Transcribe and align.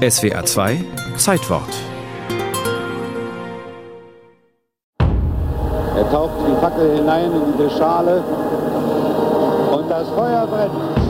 SWR 0.00 0.46
2 0.46 0.82
Zeitwort. 1.18 1.68
Er 5.94 6.10
taucht 6.10 6.30
die 6.48 6.58
Fackel 6.58 6.96
hinein 6.96 7.30
in 7.30 7.52
diese 7.58 7.68
Schale 7.76 8.24
und 9.70 9.90
das 9.90 10.08
Feuer 10.08 10.46
brennt. 10.46 11.09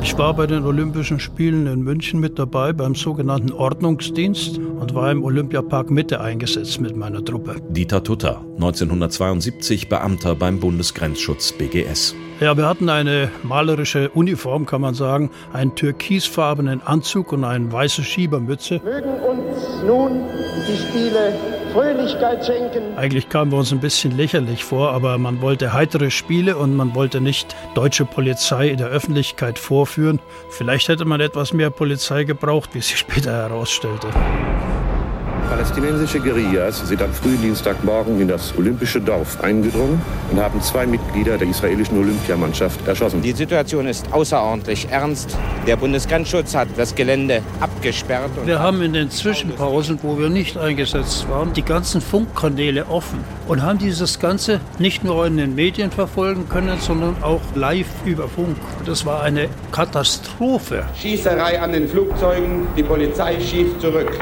Ich 0.00 0.16
war 0.16 0.34
bei 0.34 0.46
den 0.46 0.64
Olympischen 0.64 1.18
Spielen 1.18 1.66
in 1.66 1.82
München 1.82 2.20
mit 2.20 2.38
dabei 2.38 2.72
beim 2.72 2.94
sogenannten 2.94 3.52
Ordnungsdienst 3.52 4.58
und 4.58 4.94
war 4.94 5.10
im 5.10 5.24
Olympiapark 5.24 5.90
Mitte 5.90 6.20
eingesetzt 6.20 6.80
mit 6.80 6.96
meiner 6.96 7.24
Truppe. 7.24 7.56
Dieter 7.68 8.02
Tutter, 8.02 8.40
1972 8.56 9.88
Beamter 9.88 10.34
beim 10.34 10.60
Bundesgrenzschutz 10.60 11.52
BGS. 11.52 12.14
Ja, 12.40 12.56
wir 12.56 12.66
hatten 12.66 12.88
eine 12.88 13.30
malerische 13.42 14.10
Uniform, 14.10 14.66
kann 14.66 14.80
man 14.80 14.94
sagen, 14.94 15.30
einen 15.52 15.74
türkisfarbenen 15.74 16.80
Anzug 16.82 17.32
und 17.32 17.44
eine 17.44 17.72
weiße 17.72 18.04
Schiebermütze. 18.04 18.80
Mögen 18.84 19.10
uns 19.10 19.82
nun 19.84 20.22
die 20.68 20.76
Spiele 20.76 21.57
Fröhlichkeit 21.72 22.44
schenken. 22.44 22.96
Eigentlich 22.96 23.28
kamen 23.28 23.50
wir 23.50 23.58
uns 23.58 23.72
ein 23.72 23.80
bisschen 23.80 24.16
lächerlich 24.16 24.64
vor, 24.64 24.92
aber 24.92 25.18
man 25.18 25.40
wollte 25.40 25.72
heitere 25.72 26.10
Spiele 26.10 26.56
und 26.56 26.74
man 26.74 26.94
wollte 26.94 27.20
nicht 27.20 27.54
deutsche 27.74 28.04
Polizei 28.04 28.68
in 28.68 28.78
der 28.78 28.88
Öffentlichkeit 28.88 29.58
vorführen. 29.58 30.20
Vielleicht 30.50 30.88
hätte 30.88 31.04
man 31.04 31.20
etwas 31.20 31.52
mehr 31.52 31.70
Polizei 31.70 32.24
gebraucht, 32.24 32.70
wie 32.74 32.80
sich 32.80 32.98
später 32.98 33.32
herausstellte. 33.32 34.08
Palästinensische 35.48 36.20
Guerillas 36.20 36.86
sind 36.86 37.02
am 37.02 37.12
frühen 37.12 37.40
Dienstagmorgen 37.40 38.20
in 38.20 38.28
das 38.28 38.56
olympische 38.56 39.00
Dorf 39.00 39.40
eingedrungen 39.42 40.00
und 40.30 40.40
haben 40.40 40.60
zwei 40.60 40.86
Mitglieder 40.86 41.38
der 41.38 41.48
israelischen 41.48 41.98
Olympiamannschaft 41.98 42.86
erschossen. 42.86 43.22
Die 43.22 43.32
Situation 43.32 43.86
ist 43.86 44.12
außerordentlich 44.12 44.88
ernst. 44.90 45.36
Der 45.66 45.76
Bundesgrenzschutz 45.76 46.54
hat 46.54 46.68
das 46.76 46.94
Gelände 46.94 47.42
abgesperrt. 47.60 48.30
Wir 48.44 48.58
haben 48.58 48.82
in 48.82 48.92
den 48.92 49.10
Zwischenpausen, 49.10 49.98
wo 50.02 50.18
wir 50.18 50.28
nicht 50.28 50.56
eingesetzt 50.56 51.28
waren, 51.28 51.52
die 51.52 51.62
ganzen 51.62 52.00
Funkkanäle 52.00 52.86
offen 52.88 53.20
und 53.46 53.62
haben 53.62 53.78
dieses 53.78 54.18
Ganze 54.18 54.60
nicht 54.78 55.04
nur 55.04 55.26
in 55.26 55.36
den 55.36 55.54
Medien 55.54 55.90
verfolgen 55.90 56.48
können, 56.48 56.78
sondern 56.80 57.16
auch 57.22 57.40
live 57.54 57.86
über 58.04 58.28
Funk. 58.28 58.56
Das 58.86 59.04
war 59.06 59.22
eine 59.22 59.48
Katastrophe. 59.72 60.84
Schießerei 60.94 61.60
an 61.60 61.72
den 61.72 61.88
Flugzeugen, 61.88 62.66
die 62.76 62.82
Polizei 62.82 63.40
schießt 63.40 63.80
zurück. 63.80 64.18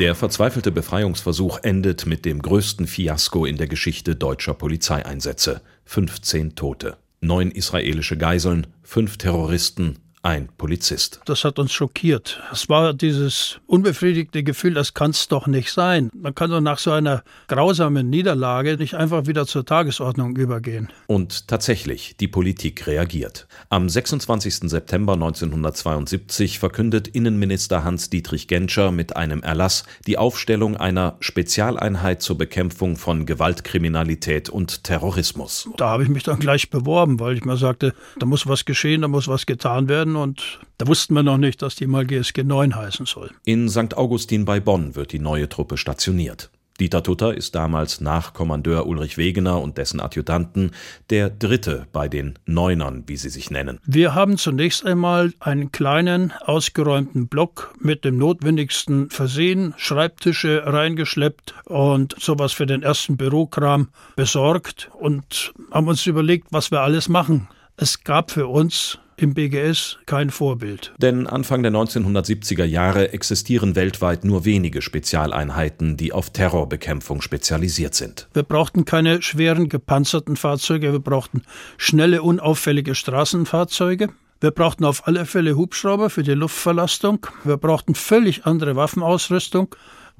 Der 0.00 0.14
verzweifelte 0.14 0.72
Befreiungsversuch 0.72 1.58
endet 1.62 2.06
mit 2.06 2.24
dem 2.24 2.40
größten 2.40 2.86
Fiasko 2.86 3.44
in 3.44 3.58
der 3.58 3.66
Geschichte 3.66 4.16
deutscher 4.16 4.54
Polizeieinsätze. 4.54 5.60
15 5.84 6.54
Tote, 6.54 6.96
neun 7.20 7.50
israelische 7.50 8.16
Geiseln, 8.16 8.66
fünf 8.82 9.18
Terroristen, 9.18 9.98
ein 10.22 10.48
Polizist. 10.58 11.20
Das 11.24 11.44
hat 11.44 11.58
uns 11.58 11.72
schockiert. 11.72 12.42
Es 12.52 12.68
war 12.68 12.92
dieses 12.92 13.58
unbefriedigte 13.66 14.42
Gefühl, 14.42 14.74
das 14.74 14.92
kann 14.92 15.12
es 15.12 15.28
doch 15.28 15.46
nicht 15.46 15.72
sein. 15.72 16.10
Man 16.14 16.34
kann 16.34 16.50
doch 16.50 16.60
nach 16.60 16.78
so 16.78 16.90
einer 16.90 17.22
grausamen 17.48 18.10
Niederlage 18.10 18.76
nicht 18.76 18.94
einfach 18.94 19.26
wieder 19.26 19.46
zur 19.46 19.64
Tagesordnung 19.64 20.36
übergehen. 20.36 20.88
Und 21.06 21.48
tatsächlich, 21.48 22.16
die 22.20 22.28
Politik 22.28 22.86
reagiert. 22.86 23.46
Am 23.70 23.88
26. 23.88 24.70
September 24.70 25.14
1972 25.14 26.58
verkündet 26.58 27.08
Innenminister 27.08 27.84
Hans-Dietrich 27.84 28.46
Genscher 28.46 28.92
mit 28.92 29.16
einem 29.16 29.42
Erlass 29.42 29.84
die 30.06 30.18
Aufstellung 30.18 30.76
einer 30.76 31.16
Spezialeinheit 31.20 32.20
zur 32.20 32.36
Bekämpfung 32.36 32.96
von 32.96 33.24
Gewaltkriminalität 33.24 34.50
und 34.50 34.84
Terrorismus. 34.84 35.68
Da 35.78 35.88
habe 35.88 36.02
ich 36.02 36.10
mich 36.10 36.24
dann 36.24 36.38
gleich 36.38 36.68
beworben, 36.68 37.20
weil 37.20 37.36
ich 37.36 37.44
mir 37.44 37.56
sagte, 37.56 37.94
da 38.18 38.26
muss 38.26 38.46
was 38.46 38.66
geschehen, 38.66 39.00
da 39.00 39.08
muss 39.08 39.26
was 39.26 39.46
getan 39.46 39.88
werden 39.88 40.09
werden 40.10 40.16
und 40.16 40.58
da 40.78 40.86
wussten 40.86 41.14
wir 41.14 41.22
noch 41.22 41.38
nicht, 41.38 41.62
dass 41.62 41.74
die 41.74 41.86
mal 41.86 42.06
GSG 42.06 42.44
9 42.44 42.74
heißen 42.74 43.06
soll. 43.06 43.30
In 43.44 43.68
St. 43.68 43.96
Augustin 43.96 44.44
bei 44.44 44.60
Bonn 44.60 44.94
wird 44.94 45.12
die 45.12 45.18
neue 45.18 45.48
Truppe 45.48 45.76
stationiert. 45.76 46.50
Dieter 46.78 47.02
Tutter 47.02 47.34
ist 47.34 47.54
damals 47.54 48.00
nach 48.00 48.32
Kommandeur 48.32 48.86
Ulrich 48.86 49.18
Wegener 49.18 49.60
und 49.60 49.76
dessen 49.76 50.00
Adjutanten 50.00 50.70
der 51.10 51.28
Dritte 51.28 51.86
bei 51.92 52.08
den 52.08 52.38
Neunern, 52.46 53.04
wie 53.06 53.18
sie 53.18 53.28
sich 53.28 53.50
nennen. 53.50 53.80
Wir 53.84 54.14
haben 54.14 54.38
zunächst 54.38 54.86
einmal 54.86 55.34
einen 55.40 55.72
kleinen, 55.72 56.32
ausgeräumten 56.40 57.28
Block 57.28 57.74
mit 57.78 58.06
dem 58.06 58.16
Notwendigsten 58.16 59.10
versehen, 59.10 59.74
Schreibtische 59.76 60.62
reingeschleppt 60.64 61.52
und 61.66 62.16
sowas 62.18 62.54
für 62.54 62.64
den 62.64 62.82
ersten 62.82 63.18
Bürokram 63.18 63.88
besorgt 64.16 64.90
und 64.98 65.52
haben 65.70 65.88
uns 65.88 66.06
überlegt, 66.06 66.46
was 66.50 66.70
wir 66.70 66.80
alles 66.80 67.10
machen. 67.10 67.46
Es 67.76 68.04
gab 68.04 68.30
für 68.30 68.46
uns 68.46 68.98
im 69.20 69.34
BGS 69.34 69.98
kein 70.06 70.30
Vorbild. 70.30 70.92
Denn 70.98 71.26
Anfang 71.26 71.62
der 71.62 71.72
1970er 71.72 72.64
Jahre 72.64 73.12
existieren 73.12 73.76
weltweit 73.76 74.24
nur 74.24 74.44
wenige 74.44 74.82
Spezialeinheiten, 74.82 75.96
die 75.96 76.12
auf 76.12 76.30
Terrorbekämpfung 76.30 77.20
spezialisiert 77.20 77.94
sind. 77.94 78.28
Wir 78.32 78.42
brauchten 78.42 78.84
keine 78.84 79.22
schweren 79.22 79.68
gepanzerten 79.68 80.36
Fahrzeuge, 80.36 80.92
wir 80.92 81.00
brauchten 81.00 81.42
schnelle, 81.76 82.22
unauffällige 82.22 82.94
Straßenfahrzeuge. 82.94 84.08
Wir 84.40 84.50
brauchten 84.52 84.86
auf 84.86 85.06
alle 85.06 85.26
Fälle 85.26 85.54
Hubschrauber 85.54 86.08
für 86.08 86.22
die 86.22 86.32
Luftverlastung. 86.32 87.26
Wir 87.44 87.58
brauchten 87.58 87.94
völlig 87.94 88.46
andere 88.46 88.74
Waffenausrüstung, 88.74 89.74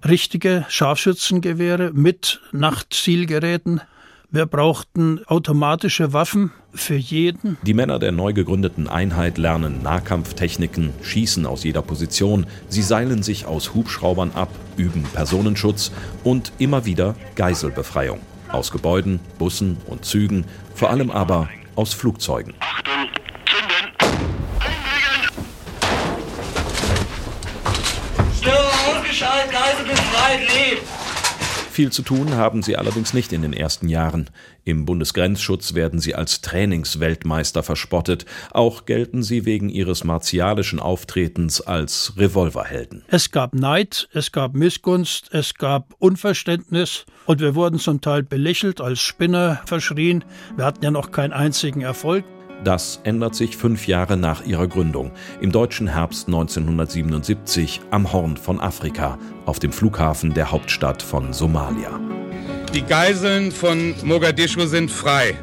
richtige 0.06 0.66
Scharfschützengewehre 0.68 1.92
mit 1.94 2.40
Nachtzielgeräten. 2.52 3.80
Wir 4.32 4.46
brauchten 4.46 5.20
automatische 5.26 6.12
Waffen 6.12 6.52
für 6.72 6.94
jeden. 6.94 7.58
Die 7.62 7.74
Männer 7.74 7.98
der 7.98 8.12
neu 8.12 8.32
gegründeten 8.32 8.88
Einheit 8.88 9.38
lernen 9.38 9.82
Nahkampftechniken, 9.82 10.92
schießen 11.02 11.46
aus 11.46 11.64
jeder 11.64 11.82
Position, 11.82 12.46
sie 12.68 12.82
seilen 12.82 13.24
sich 13.24 13.46
aus 13.46 13.74
Hubschraubern 13.74 14.30
ab, 14.36 14.48
üben 14.76 15.02
Personenschutz 15.02 15.90
und 16.22 16.52
immer 16.58 16.84
wieder 16.84 17.16
Geiselbefreiung. 17.34 18.20
Aus 18.48 18.70
Gebäuden, 18.70 19.18
Bussen 19.36 19.78
und 19.88 20.04
Zügen, 20.04 20.44
vor 20.76 20.90
allem 20.90 21.10
aber 21.10 21.48
aus 21.74 21.92
Flugzeugen. 21.92 22.54
Achtung, 22.60 23.08
zünden! 23.46 23.90
Einlegen! 24.60 25.26
Störer 28.38 28.96
ausgeschaltet, 28.96 29.50
Geisel 29.50 29.86
befreit, 29.86 30.40
lebt! 30.40 30.99
Viel 31.70 31.92
zu 31.92 32.02
tun 32.02 32.34
haben 32.34 32.62
sie 32.62 32.76
allerdings 32.76 33.14
nicht 33.14 33.32
in 33.32 33.42
den 33.42 33.52
ersten 33.52 33.88
Jahren. 33.88 34.28
Im 34.64 34.86
Bundesgrenzschutz 34.86 35.74
werden 35.74 36.00
sie 36.00 36.16
als 36.16 36.40
Trainingsweltmeister 36.40 37.62
verspottet. 37.62 38.26
Auch 38.50 38.86
gelten 38.86 39.22
sie 39.22 39.44
wegen 39.44 39.68
ihres 39.68 40.02
martialischen 40.02 40.80
Auftretens 40.80 41.60
als 41.60 42.14
Revolverhelden. 42.16 43.04
Es 43.06 43.30
gab 43.30 43.54
Neid, 43.54 44.08
es 44.12 44.32
gab 44.32 44.54
Missgunst, 44.54 45.32
es 45.32 45.54
gab 45.54 45.94
Unverständnis 46.00 47.06
und 47.26 47.40
wir 47.40 47.54
wurden 47.54 47.78
zum 47.78 48.00
Teil 48.00 48.24
belächelt, 48.24 48.80
als 48.80 48.98
Spinner 48.98 49.62
verschrien. 49.64 50.24
Wir 50.56 50.64
hatten 50.64 50.82
ja 50.84 50.90
noch 50.90 51.12
keinen 51.12 51.32
einzigen 51.32 51.82
Erfolg. 51.82 52.24
Das 52.62 53.00
ändert 53.04 53.34
sich 53.34 53.56
fünf 53.56 53.86
Jahre 53.86 54.18
nach 54.18 54.44
ihrer 54.44 54.68
Gründung, 54.68 55.12
im 55.40 55.50
deutschen 55.50 55.88
Herbst 55.88 56.26
1977 56.28 57.80
am 57.90 58.12
Horn 58.12 58.36
von 58.36 58.60
Afrika, 58.60 59.18
auf 59.46 59.58
dem 59.58 59.72
Flughafen 59.72 60.34
der 60.34 60.50
Hauptstadt 60.50 61.02
von 61.02 61.32
Somalia. 61.32 61.98
Die 62.74 62.82
Geiseln 62.82 63.50
von 63.50 63.94
Mogadischu 64.04 64.66
sind 64.66 64.90
frei. 64.90 65.34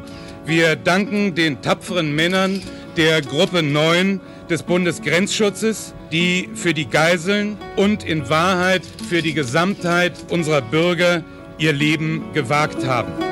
Wir 0.46 0.76
danken 0.76 1.34
den 1.34 1.60
tapferen 1.60 2.14
Männern 2.14 2.62
der 2.96 3.20
Gruppe 3.20 3.62
9 3.62 4.20
des 4.48 4.62
Bundesgrenzschutzes, 4.62 5.94
die 6.12 6.48
für 6.54 6.72
die 6.72 6.88
Geiseln 6.88 7.58
und 7.76 8.04
in 8.04 8.30
Wahrheit 8.30 8.82
für 9.08 9.22
die 9.22 9.34
Gesamtheit 9.34 10.12
unserer 10.30 10.62
Bürger 10.62 11.22
ihr 11.58 11.72
Leben 11.72 12.32
gewagt 12.32 12.86
haben. 12.86 13.27